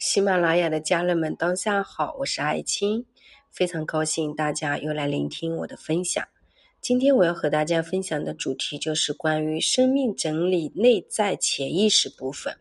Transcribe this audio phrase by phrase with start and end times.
[0.00, 3.04] 喜马拉雅的家人们，当下好，我是艾青，
[3.50, 6.26] 非常高兴大家又来聆听我的分享。
[6.80, 12.56] 今天我要和大家分享的主题就是关于生命整理内在潜意识部分。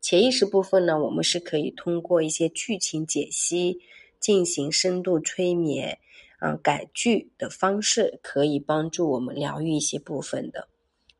[0.00, 3.80] 潜意识部分呢，我们是可以通过一些剧情解析、
[4.18, 5.98] 进行深度催眠、
[6.38, 10.66] 啊改剧的方式，可以帮助我们疗愈一些部分的。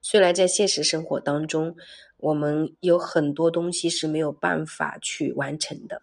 [0.07, 1.75] 虽然在现实生活当中，
[2.19, 6.03] 我们有很多东西是没有办法去完成的，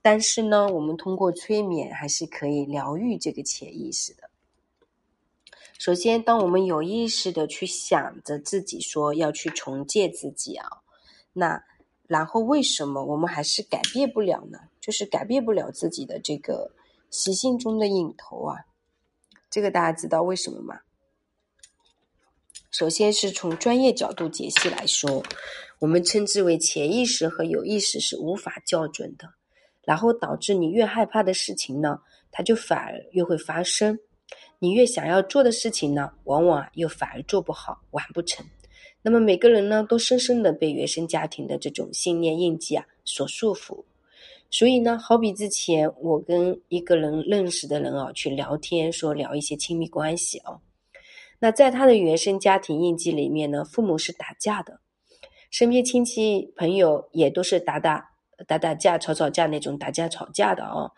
[0.00, 4.30] 但是呢，我们通过催眠还是可以疗愈这个潜意识的。
[5.78, 10.66] 首先，当我们有意识的去想着自己说要去重建自己啊，
[11.34, 11.62] 那
[12.06, 14.60] 然后为什么我们还是改变不了呢？
[14.80, 16.72] 就是改变不了自己的这个
[17.10, 18.64] 习性中的瘾头啊。
[19.50, 20.80] 这个大家知道为什么吗？
[22.78, 25.22] 首先是从专业角度解析来说，
[25.78, 29.26] 我们称之为潜意识和有意识是无法校准的，
[29.82, 31.98] 然后导致你越害怕的事情呢，
[32.30, 33.98] 它就反而越会发生。
[34.58, 38.44] 你越想要做的事情呢，往往又反而做不好，完不成。
[39.00, 43.82] 那么每个人呢，都深深的被原生家庭的这种信念印记啊所束缚。
[44.50, 50.60] 所以呢，好比之前我跟一个人认识的人啊去聊天，说聊一些亲密关系啊，
[51.38, 54.80] 那在他的原生家庭印记里面呢，父母是打架的，
[55.50, 58.10] 身边亲戚朋友也都是打打
[58.46, 60.90] 打打架、吵吵架那种打架吵架的啊。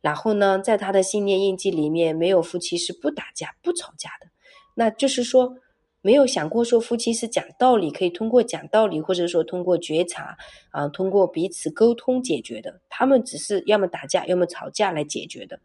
[0.00, 4.28] 然后呢，在他的信念印记里面，没有夫妻是不打架、不吵架的。
[4.74, 5.54] 那就是说，
[6.00, 10.36] 没有想过说夫妻是讲道理，可以通过讲道理，或者说通过觉察
[10.70, 12.80] 啊，通过彼此沟通解决的。
[12.88, 15.60] 他们只是要么打架，要么吵架来解决的。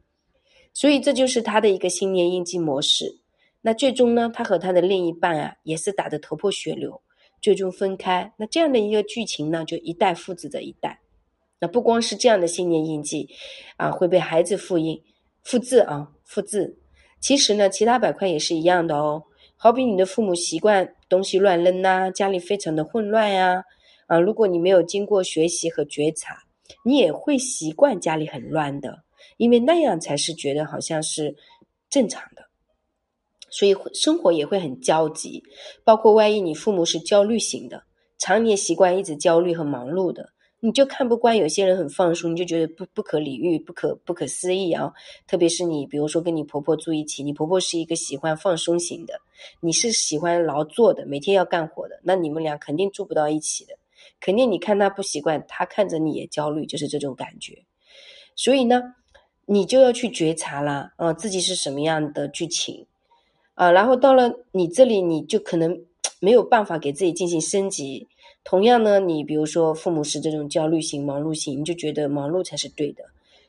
[0.73, 3.19] 所以这就是他的一个信念印记模式。
[3.65, 7.01] 那最终呢，他和他的另一半啊，也是打得头破血流，
[7.41, 8.31] 最终分开。
[8.37, 10.99] 那这样的一个剧情呢，就一代复制着一代。
[11.59, 13.27] 那不光是这样的信念印记，
[13.77, 15.01] 啊，会被孩子复印、
[15.43, 16.77] 复制啊，复制。
[17.19, 19.23] 其实呢，其他板块也是一样的哦。
[19.55, 23.63] 好比你的父母习惯东西乱扔呐，家里非常的混乱呀，
[24.05, 26.37] 啊，如果你没有经过学习和觉察，
[26.83, 29.01] 你也会习惯家里很乱的，
[29.37, 31.35] 因为那样才是觉得好像是
[31.89, 32.44] 正常的，
[33.55, 35.41] 所以生活也会很焦急。
[35.85, 37.83] 包括万一你父母是焦虑型的，
[38.17, 40.29] 常年习惯一直焦虑和忙碌的。
[40.59, 44.91] 你就看不惯有些人很放松，你就觉得不不可理喻、不可不可思议啊！
[45.27, 49.13] 特别是你，比如说跟你婆婆住一起，你婆婆是一个喜欢放松型的，
[49.59, 53.73] 你是喜欢劳作的，每天要干活的，那你们俩肯定住不到一起的。
[54.19, 57.63] 肯定你看他不习惯，他看着你也焦虑，就是这种感觉。
[58.35, 58.81] 所以呢，
[59.45, 62.87] 你就要去觉察啦，啊，自己是什么样的剧情
[63.55, 63.71] 啊？
[63.71, 65.81] 然后到了你这里，你就可能
[66.21, 68.07] 没有办法给自己进行升级。
[68.43, 73.03] 同样呢，你比如说父母是这种焦虑型、忙碌型，你就觉得忙碌才是对的，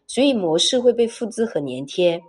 [0.07, 2.23] 所以模式会被复制和粘贴。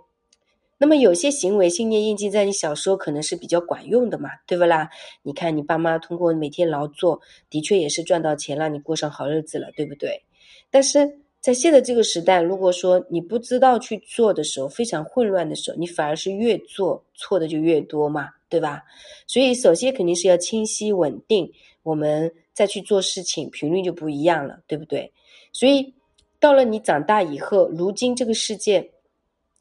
[0.80, 4.90] 那么有些行为信念印记在你小时候可能是比较管用的嘛，对不啦？
[5.22, 10.22] 你看你爸妈通过每天劳作，的确也是赚到钱，让你过上好日子了，对不对？
[10.70, 18.82] 但是在现在这个时代，如果说你不知道去做的时候，非常混乱的时候，你反而是越做错的就越多嘛，对吧？
[19.26, 22.32] 所以首先肯定是要清晰稳定，我们。
[22.58, 25.12] 再去做事情，频率就不一样了，对不对？
[25.52, 25.94] 所以
[26.40, 28.90] 到了你长大以后，如今这个世界，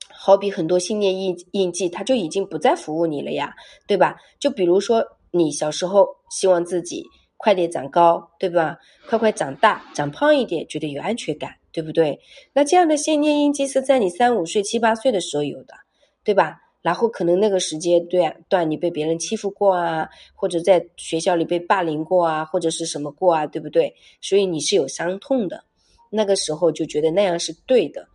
[0.09, 3.53] 好比很多信念印印记，它就已经不再服务你了呀，
[3.85, 4.17] 对吧？
[4.39, 7.05] 就比如说你小时候希望自己
[7.37, 8.79] 快点长高，对吧？
[9.07, 12.19] 快快长大，长胖一点，觉得有安全感，对不对？
[12.53, 15.75] 那这样的信念印记是在你三五岁、七八岁的时候有的，
[16.23, 16.59] 对吧？
[16.81, 23.93] 然后可能那个时间段段你被别人欺负过啊，或者在学校里被霸凌过啊，或者是什么过啊，对不对？
[24.21, 25.65] 所以你是有伤痛的，
[26.09, 28.07] 那个时候就觉得那样是对的。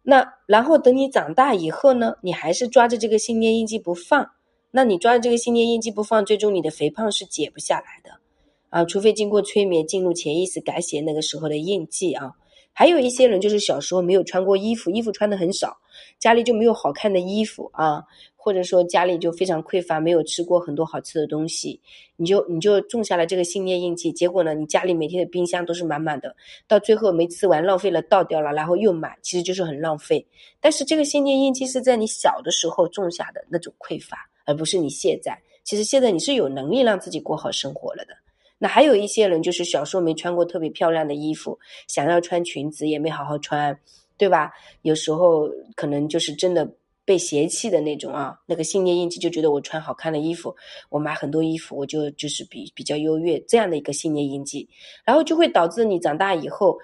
[0.00, 4.30] 那然后等你长大以后呢，你还是抓着这个信念印记不放，
[4.70, 8.20] 那你抓着这个信念印记不放，最终你的肥胖是减不下来的
[8.68, 12.34] 啊，除非经过催眠进入潜意识改写那个时候的印记啊。
[12.78, 15.76] 还有一些人就是小时候没有穿过衣服，衣服穿的很少，
[16.20, 18.04] 家里就没有好看的衣服啊，
[18.36, 21.80] 或者说家里就非常匮乏，没有吃过很多好吃的东西，
[22.14, 26.36] 你就你就种下了这个信念印记，结果呢，你家里每天的冰箱都是满满的，
[26.68, 30.24] 到最后没吃完浪费了倒掉了，然后又买，其实就是很浪费。
[30.60, 35.36] 但是这个信念印记是在你小的时候种下的那种匮乏，而不是你现在。
[35.64, 38.14] 其实现在你是有能力让自己过好生活了的。
[38.58, 43.78] 那还有一些人，就是小时候没穿过特别漂亮的衣服，想要穿裙子也没好好穿，
[44.16, 44.52] 对吧？
[44.82, 46.68] 有时候可能就是真的
[47.04, 50.54] 被嫌弃的那种啊，那个信念印记就觉得我穿好看的衣服，
[50.90, 54.68] 我买很多衣服，我就就是比比较优越这样的一个信念印记，
[55.04, 56.76] 然后就会导致你长大以后，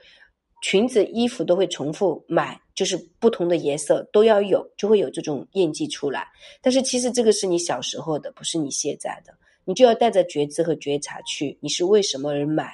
[0.62, 6.26] 裙子、衣服都会重复买，就是不同的颜色都要有，就会有这种印记出来。
[6.62, 9.34] 但是其实这个是你小时候的，不是你现在的。
[9.64, 12.72] 你就要带着觉知和觉察去，你是为什么而买？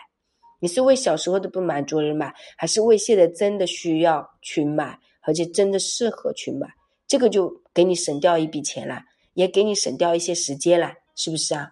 [0.60, 6.68] 你是为小时候的不满足而买，还是为现在真的需要去买，而且真的适合去买？
[7.06, 9.02] 这个就给你省掉一笔钱了，
[9.34, 11.70] 也给你省掉一些时间了，是不是啊？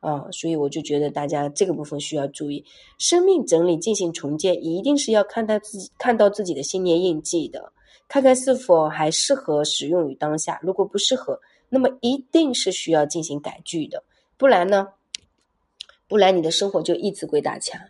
[0.00, 2.64] 啊，所以我就觉得大家这个部分需要注意，
[2.98, 7.72] 生命整理进行重建，一定是要看到自己看到自己的信念印记的，
[8.06, 10.60] 看看是否还适合使用于当下。
[10.62, 11.40] 如果不适合，
[11.70, 14.04] 那么一定是需要进行改句的，
[14.36, 14.88] 不然呢，
[16.08, 17.80] 不然你的生活就一直鬼打墙，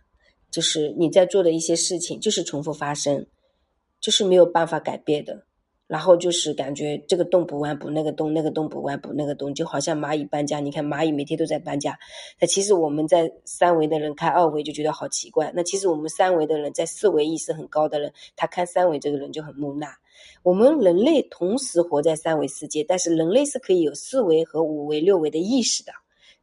[0.51, 3.27] 就是你在做的一些事情就是重复发生，
[4.01, 5.45] 就是没有办法改变的。
[5.89, 10.59] 然后就是感觉这个洞不完补那个洞，那个洞不完补那个洞，就好像蚂蚁搬家。
[10.59, 11.97] 你看蚂蚁每天都在搬家，
[12.41, 15.53] 那其实我们在三维的人看二维就觉得好奇怪。
[15.55, 19.87] 那其实我们三维的人在四维意识很高的人，他看三维这个人就很木讷。
[20.43, 25.93] 我们人类同时活在三维世界，但是人类是可以有四维和五维、六维的意识的。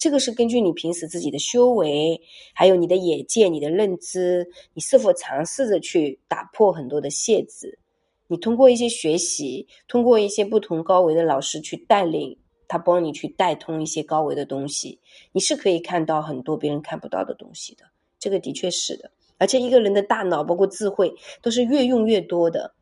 [0.04, 2.20] 这个是根据你平时自己的修为，
[2.54, 7.80] 还有你的眼界、你的认知，你是否尝试着去打破很多的限制。
[8.28, 15.00] 你通过一些学习，通过一些不同高维的老师去带领他，帮你去带通一些高维的东西，
[15.32, 17.86] 你是可以看到很多别人看不到的东西的。
[18.20, 22.74] 这个的确是的，而且一个人的大脑包括智慧都是越用越多的。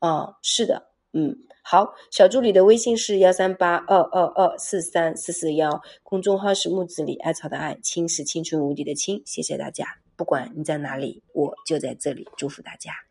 [0.00, 1.34] 啊，是的，嗯，
[1.70, 9.22] 好，小助理的微信是幺三八二二二四三四四幺，公众号是木子李艾草的艾，青是青春无敌的青。
[9.26, 9.84] 谢谢大家，
[10.16, 13.07] 不管你在哪里，我就在这里，祝福大家。